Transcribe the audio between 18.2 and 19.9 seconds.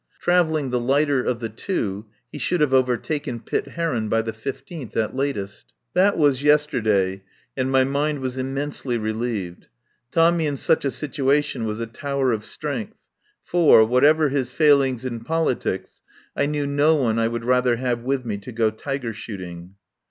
me to go tiger shooting.